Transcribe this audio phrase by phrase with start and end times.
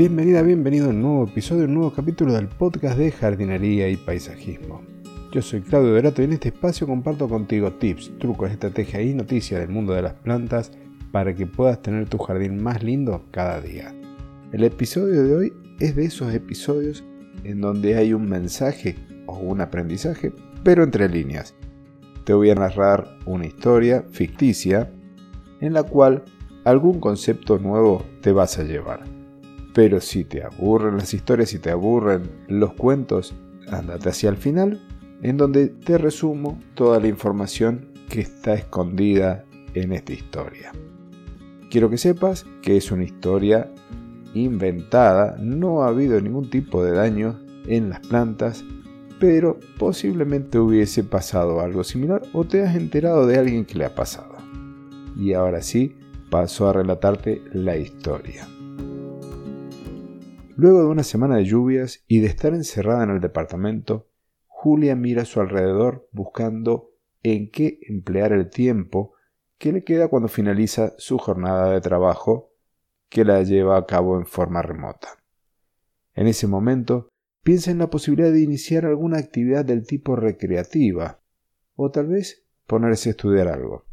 [0.00, 4.80] Bienvenida, bienvenido a un nuevo episodio, un nuevo capítulo del podcast de jardinería y paisajismo.
[5.30, 9.60] Yo soy Claudio Verato y en este espacio comparto contigo tips, trucos, estrategias y noticias
[9.60, 10.72] del mundo de las plantas
[11.12, 13.94] para que puedas tener tu jardín más lindo cada día.
[14.52, 17.04] El episodio de hoy es de esos episodios
[17.44, 18.96] en donde hay un mensaje
[19.26, 20.32] o un aprendizaje,
[20.64, 21.54] pero entre líneas.
[22.24, 24.90] Te voy a narrar una historia ficticia
[25.60, 26.24] en la cual
[26.64, 29.19] algún concepto nuevo te vas a llevar.
[29.72, 33.34] Pero si te aburren las historias, si te aburren los cuentos,
[33.68, 34.80] ándate hacia el final,
[35.22, 39.44] en donde te resumo toda la información que está escondida
[39.74, 40.72] en esta historia.
[41.70, 43.70] Quiero que sepas que es una historia
[44.34, 48.64] inventada, no ha habido ningún tipo de daño en las plantas,
[49.20, 53.94] pero posiblemente hubiese pasado algo similar o te has enterado de alguien que le ha
[53.94, 54.36] pasado.
[55.16, 55.96] Y ahora sí,
[56.30, 58.48] paso a relatarte la historia.
[60.62, 64.10] Luego de una semana de lluvias y de estar encerrada en el departamento,
[64.46, 66.90] Julia mira a su alrededor buscando
[67.22, 69.14] en qué emplear el tiempo
[69.56, 72.52] que le queda cuando finaliza su jornada de trabajo
[73.08, 75.08] que la lleva a cabo en forma remota.
[76.12, 77.08] En ese momento,
[77.42, 81.22] piensa en la posibilidad de iniciar alguna actividad del tipo recreativa,
[81.74, 83.86] o tal vez ponerse a estudiar algo.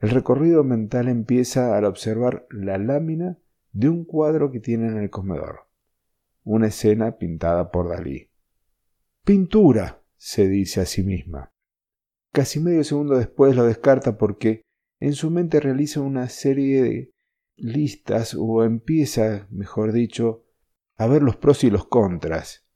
[0.00, 3.36] El recorrido mental empieza al observar la lámina
[3.72, 5.66] de un cuadro que tiene en el comedor,
[6.44, 8.30] una escena pintada por Dalí.
[9.24, 11.52] Pintura, se dice a sí misma.
[12.32, 14.62] Casi medio segundo después lo descarta porque
[15.00, 17.12] en su mente realiza una serie de
[17.56, 20.44] listas o empieza, mejor dicho,
[20.96, 22.66] a ver los pros y los contras,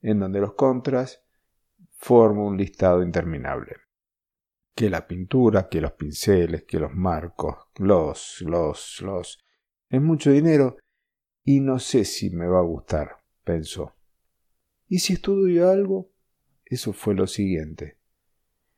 [0.00, 1.22] en donde los contras
[1.92, 3.76] forman un listado interminable.
[4.74, 9.38] Que la pintura, que los pinceles, que los marcos, los, los, los.
[9.88, 10.76] Es mucho dinero
[11.48, 13.94] y no sé si me va a gustar, pensó.
[14.88, 16.10] ¿Y si estudio algo?
[16.64, 17.98] Eso fue lo siguiente.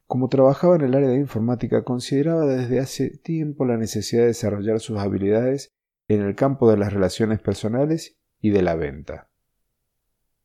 [0.06, 4.80] Como trabajaba en el área de informática, consideraba desde hace tiempo la necesidad de desarrollar
[4.80, 5.72] sus habilidades
[6.08, 9.30] en el campo de las relaciones personales y de la venta.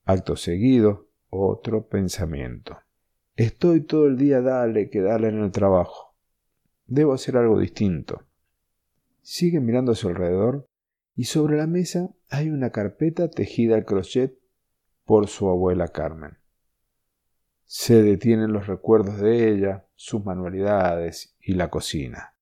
[0.06, 2.78] Acto seguido, otro pensamiento.
[3.36, 6.16] Estoy todo el día dale que dale en el trabajo.
[6.86, 8.22] Debo hacer algo distinto.
[9.22, 10.70] Sigue mirando a su alrededor
[11.16, 14.38] y sobre la mesa hay una carpeta tejida al crochet
[15.06, 16.38] por su abuela Carmen.
[17.66, 22.36] Se detienen los recuerdos de ella, sus manualidades y la cocina.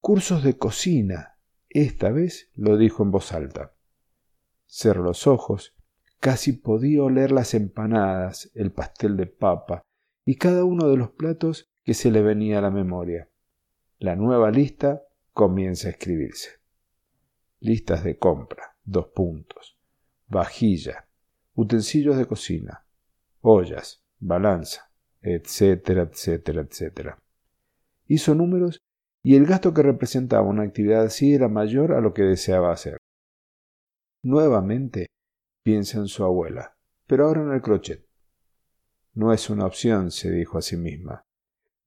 [0.00, 1.38] Cursos de cocina.
[1.68, 3.74] Esta vez lo dijo en voz alta.
[4.66, 5.74] Cerró los ojos.
[6.20, 9.82] Casi podía oler las empanadas, el pastel de papa
[10.24, 13.28] y cada uno de los platos que se le venía a la memoria.
[13.98, 15.02] La nueva lista
[15.32, 16.61] comienza a escribirse.
[17.62, 19.78] Listas de compra, dos puntos.
[20.26, 21.06] Vajilla,
[21.54, 22.84] utensilios de cocina,
[23.40, 24.90] ollas, balanza,
[25.20, 27.18] etcétera, etcétera, etcétera.
[28.08, 28.80] Hizo números
[29.22, 32.96] y el gasto que representaba una actividad así era mayor a lo que deseaba hacer.
[34.24, 35.06] Nuevamente
[35.62, 38.04] piensa en su abuela, pero ahora en el crochet.
[39.14, 41.22] No es una opción, se dijo a sí misma.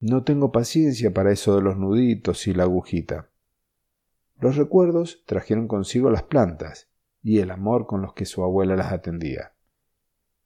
[0.00, 3.30] No tengo paciencia para eso de los nuditos y la agujita.
[4.38, 6.90] Los recuerdos trajeron consigo las plantas
[7.22, 9.54] y el amor con los que su abuela las atendía.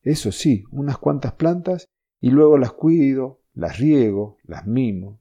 [0.03, 1.87] Eso sí, unas cuantas plantas
[2.21, 5.21] y luego las cuido, las riego, las mimo.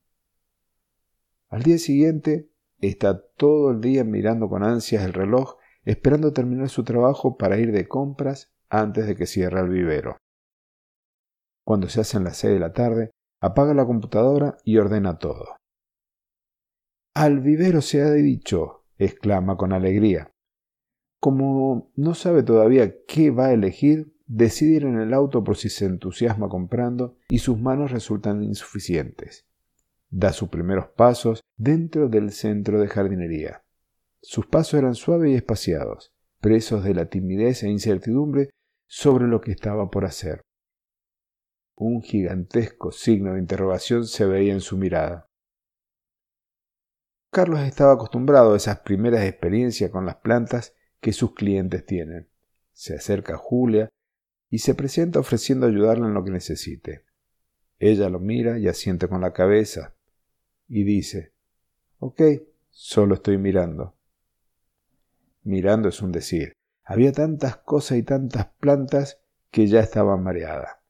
[1.50, 2.50] Al día siguiente
[2.80, 7.72] está todo el día mirando con ansias el reloj, esperando terminar su trabajo para ir
[7.72, 10.18] de compras antes de que cierre el vivero.
[11.66, 15.59] Cuando se hacen las seis de la tarde, apaga la computadora y ordena todo.
[17.20, 20.32] Al vivero se ha dicho, exclama con alegría.
[21.20, 25.68] Como no sabe todavía qué va a elegir, decide ir en el auto por si
[25.68, 29.46] se entusiasma comprando y sus manos resultan insuficientes.
[30.10, 33.66] Da sus primeros pasos dentro del centro de jardinería.
[34.22, 38.50] Sus pasos eran suaves y espaciados, presos de la timidez e incertidumbre
[38.88, 40.40] sobre lo que estaba por hacer.
[41.76, 45.29] Un gigantesco signo de interrogación se veía en su mirada.
[47.40, 52.28] Carlos estaba acostumbrado a esas primeras experiencias con las plantas que sus clientes tienen.
[52.74, 53.88] Se acerca a Julia
[54.50, 57.06] y se presenta ofreciendo ayudarle en lo que necesite.
[57.78, 59.96] Ella lo mira y asiente con la cabeza
[60.68, 61.32] y dice,
[62.00, 62.22] Ok,
[62.72, 63.96] solo estoy mirando.
[65.44, 66.52] Mirando es un decir.
[66.84, 70.84] Había tantas cosas y tantas plantas que ya estaba mareada.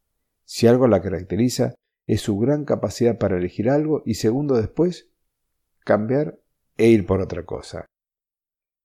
[0.46, 1.76] Si algo la caracteriza,
[2.08, 5.10] es su gran capacidad para elegir algo y segundo después
[5.90, 6.40] cambiar
[6.78, 7.88] e ir por otra cosa.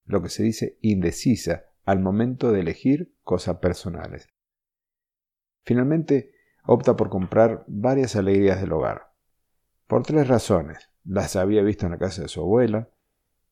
[0.07, 4.27] Lo que se dice indecisa al momento de elegir cosas personales.
[5.67, 6.33] Finalmente,
[6.65, 9.13] opta por comprar varias alegrías del hogar.
[9.87, 10.89] Por tres razones.
[11.05, 12.89] Las había visto en la casa de su abuela,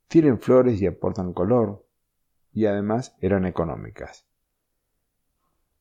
[0.08, 1.86] tienen flores y aportan color,
[2.54, 4.24] y además eran económicas.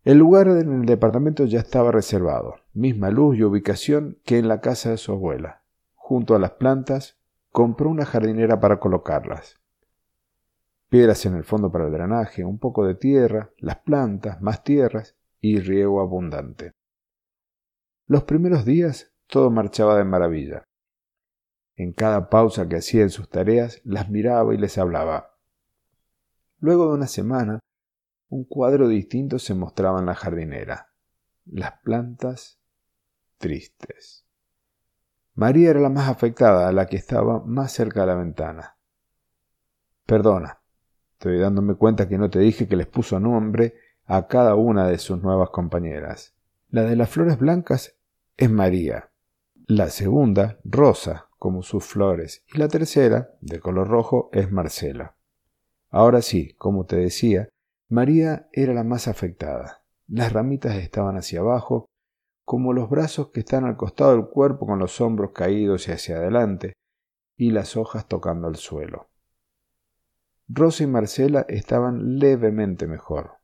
[0.03, 4.59] El lugar en el departamento ya estaba reservado, misma luz y ubicación que en la
[4.59, 5.63] casa de su abuela.
[5.93, 7.20] Junto a las plantas,
[7.51, 9.59] compró una jardinera para colocarlas.
[10.89, 15.15] Piedras en el fondo para el drenaje, un poco de tierra, las plantas, más tierras
[15.39, 16.71] y riego abundante.
[18.07, 20.65] Los primeros días todo marchaba de maravilla.
[21.75, 25.37] En cada pausa que hacía en sus tareas las miraba y les hablaba.
[26.59, 27.59] Luego de una semana,
[28.29, 30.93] un cuadro distinto se mostraba en la jardinera.
[31.45, 32.59] Las plantas
[33.37, 34.20] tristes.
[35.35, 38.77] María era la más afectada, la que estaba más cerca de la ventana.
[40.05, 40.61] Perdona,
[41.13, 43.75] estoy dándome cuenta que no te dije que les puso nombre
[44.05, 46.33] a cada una de sus nuevas compañeras.
[46.69, 47.95] La de las flores blancas
[48.37, 49.11] es María,
[49.67, 55.15] la segunda, Rosa, como sus flores, y la tercera, de color rojo, es Marcela.
[55.89, 57.47] Ahora sí, como te decía,
[57.87, 59.83] María era la más afectada.
[60.07, 61.85] Las ramitas estaban hacia abajo,
[62.51, 66.17] como los brazos que están al costado del cuerpo con los hombros caídos y hacia
[66.17, 66.73] adelante,
[67.37, 69.09] y las hojas tocando el suelo.
[70.49, 73.37] Rosa y Marcela estaban levemente mejor,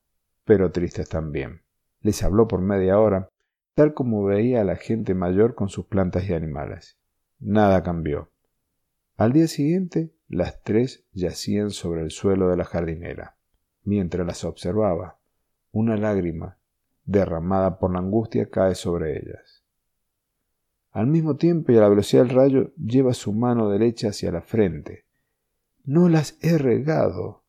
[0.43, 1.61] pero tristes también.
[2.01, 3.29] Les habló por media hora,
[3.75, 6.97] tal como veía a la gente mayor con sus plantas y animales.
[7.39, 8.33] Nada cambió.
[9.15, 13.37] Al día siguiente, las tres yacían sobre el suelo de la jardinera.
[13.85, 15.21] Mientras las observaba,
[15.71, 16.56] una lágrima,
[17.07, 19.63] derramada por la angustia, cae sobre ellas.
[20.91, 24.41] Al mismo tiempo y a la velocidad del rayo, lleva su mano derecha hacia la
[24.41, 25.05] frente.
[25.83, 27.43] No las he regado.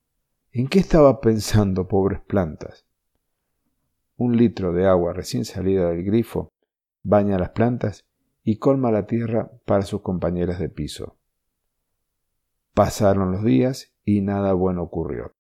[0.53, 2.87] ¿En qué estaba pensando, pobres plantas?
[4.17, 6.53] Un litro de agua recién salida del grifo
[7.03, 8.07] baña las plantas
[8.45, 11.17] y colma la tierra para sus compañeras de piso.
[12.75, 15.35] Pasaron los días y nada bueno ocurrió.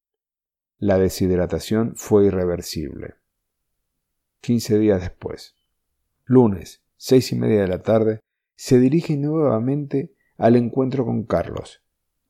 [0.78, 3.17] La deshidratación fue irreversible.
[4.40, 5.56] Quince días después,
[6.24, 8.20] lunes, seis y media de la tarde,
[8.54, 11.82] se dirige nuevamente al encuentro con Carlos,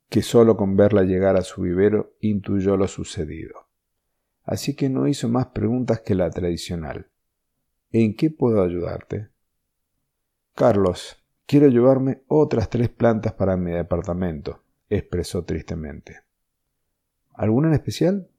[0.08, 3.68] que solo con verla llegar a su vivero intuyó lo sucedido
[4.48, 7.10] así que no hizo más preguntas que la tradicional.
[7.92, 9.28] ¿En qué puedo ayudarte?
[10.54, 16.22] Carlos, quiero llevarme otras tres plantas para mi departamento, expresó tristemente.
[17.34, 18.30] ¿Alguna en especial?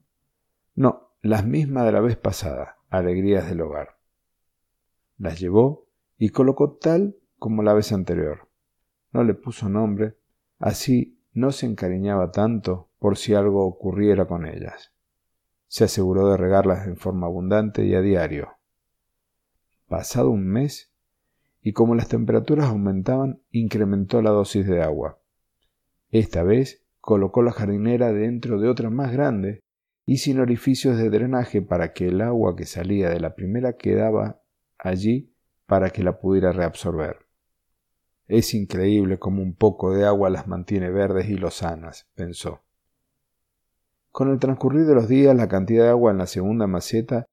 [0.73, 3.97] No, las mismas de la vez pasada, alegrías del hogar.
[5.17, 5.87] Las llevó
[6.17, 8.49] y colocó tal como la vez anterior.
[9.11, 10.15] No le puso nombre,
[10.59, 14.91] así no se encariñaba tanto por si algo ocurriera con ellas
[15.69, 18.49] se aseguró de regarlas en forma abundante y a diario.
[19.87, 20.91] Pasado un mes,
[21.61, 25.19] y como las temperaturas aumentaban, incrementó la dosis de agua.
[26.09, 29.61] Esta vez colocó la jardinera dentro de otra más grande
[30.09, 34.41] y sin orificios de drenaje para que el agua que salía de la primera quedaba
[34.79, 35.35] allí
[35.67, 37.27] para que la pudiera reabsorber.
[38.27, 42.63] Es increíble cómo un poco de agua las mantiene verdes y lozanas, pensó.
[44.09, 47.27] Con el transcurrir de los días la cantidad de agua en la segunda maceta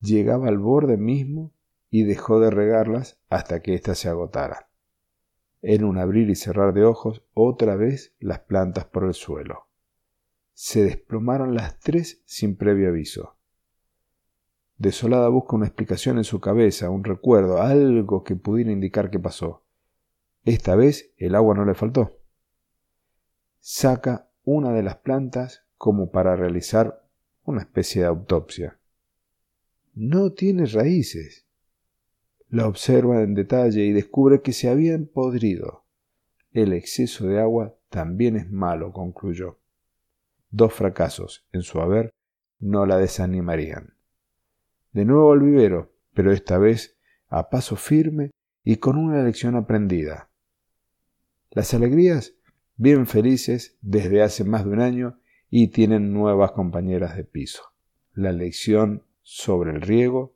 [0.00, 1.52] llegaba al borde mismo
[1.90, 4.70] y dejó de regarlas hasta que ésta se agotara.
[5.60, 9.66] En un abrir y cerrar de ojos, otra vez las plantas por el suelo.
[10.54, 13.36] Se desplomaron las tres sin previo aviso.
[14.76, 19.64] Desolada busca una explicación en su cabeza, un recuerdo, algo que pudiera indicar qué pasó.
[20.44, 22.18] Esta vez el agua no le faltó.
[23.60, 27.06] Saca una de las plantas como para realizar
[27.44, 28.78] una especie de autopsia.
[29.94, 31.46] No tiene raíces.
[32.48, 35.84] La observa en detalle y descubre que se habían podrido.
[36.50, 39.61] El exceso de agua también es malo, concluyó.
[40.52, 42.12] Dos fracasos en su haber
[42.60, 43.94] no la desanimarían.
[44.92, 48.30] De nuevo al vivero, pero esta vez a paso firme
[48.62, 50.30] y con una lección aprendida.
[51.50, 52.34] Las alegrías,
[52.76, 55.18] bien felices desde hace más de un año,
[55.48, 57.62] y tienen nuevas compañeras de piso.
[58.12, 60.34] La lección sobre el riego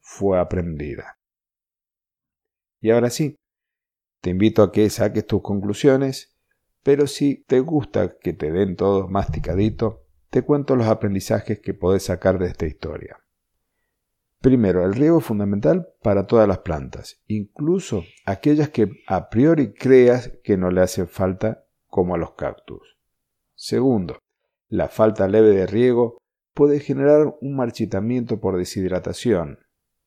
[0.00, 1.18] fue aprendida.
[2.82, 3.36] Y ahora sí,
[4.20, 6.35] te invito a que saques tus conclusiones,
[6.86, 12.04] pero si te gusta que te den todo masticadito, te cuento los aprendizajes que podés
[12.04, 13.16] sacar de esta historia.
[14.40, 20.38] Primero, el riego es fundamental para todas las plantas, incluso aquellas que a priori creas
[20.44, 22.96] que no le hacen falta, como a los cactus.
[23.56, 24.20] Segundo,
[24.68, 26.18] la falta leve de riego
[26.54, 29.58] puede generar un marchitamiento por deshidratación,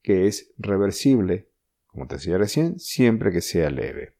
[0.01, 1.51] que es reversible,
[1.87, 4.15] como te decía recién, siempre que sea leve.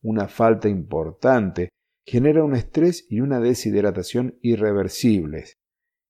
[0.00, 1.71] Una falta importante
[2.04, 5.58] genera un estrés y una deshidratación irreversibles,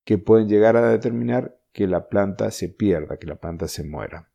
[0.04, 4.30] que pueden llegar a determinar que la planta se pierda, que la planta se muera.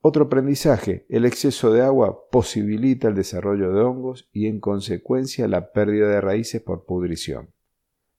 [0.00, 5.70] Otro aprendizaje, el exceso de agua posibilita el desarrollo de hongos y en consecuencia la
[5.70, 7.50] pérdida de raíces por pudrición.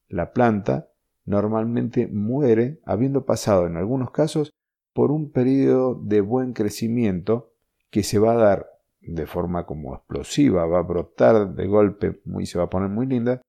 [0.07, 0.89] La planta
[1.25, 4.53] normalmente muere habiendo pasado en algunos casos
[4.93, 7.51] por un periodo de buen crecimiento
[7.89, 8.72] que se va a dar
[9.05, 13.05] de forma como explosiva, va a brotar de golpe y se va a poner muy
[13.05, 13.41] linda,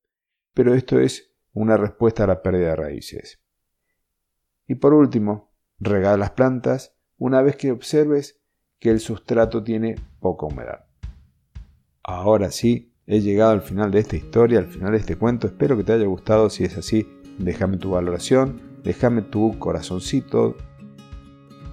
[0.52, 3.40] pero esto es una respuesta a la pérdida de raíces.
[4.66, 8.40] Y por último, regala las plantas una vez que observes
[8.78, 10.86] que el sustrato tiene poca humedad.
[12.02, 15.46] Ahora sí, he llegado al final de esta historia, al final de este cuento.
[15.46, 16.50] Espero que te haya gustado.
[16.50, 17.08] Si es así,
[17.38, 20.56] déjame tu valoración, déjame tu corazoncito.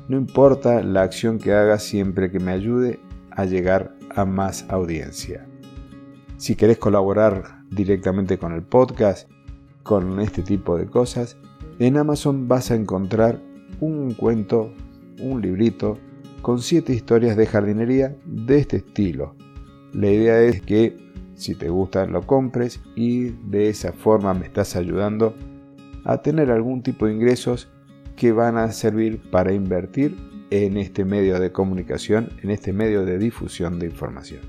[0.07, 2.99] No importa la acción que hagas siempre que me ayude
[3.31, 5.47] a llegar a más audiencia.
[6.37, 9.29] Si querés colaborar directamente con el podcast,
[9.83, 11.37] con este tipo de cosas,
[11.79, 13.39] en Amazon vas a encontrar
[13.79, 14.73] un cuento,
[15.19, 15.97] un librito,
[16.41, 19.35] con siete historias de jardinería de este estilo.
[19.93, 20.97] La idea es que
[21.35, 25.35] si te gusta lo compres y de esa forma me estás ayudando
[26.03, 27.69] a tener algún tipo de ingresos
[28.15, 30.15] que van a servir para invertir
[30.51, 34.41] en este medio de comunicación, en este medio de difusión de información.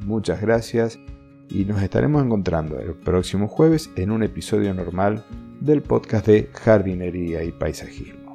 [0.00, 1.00] Muchas gracias
[1.48, 5.24] y nos estaremos encontrando el próximo jueves en un episodio normal
[5.60, 8.32] del podcast de jardinería y paisajismo.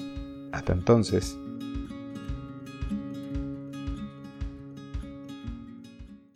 [0.52, 1.38] Hasta entonces.